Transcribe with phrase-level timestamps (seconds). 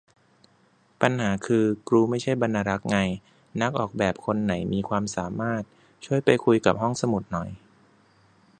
[1.01, 2.97] ปัญหาคือ กรูไม่ใช่บรรณารักษ์ไง
[3.61, 5.61] นักออกแบบคนไหนมีความสามารถ
[6.05, 7.49] ช่วยไปคุยกับห้องสมุดหน่อย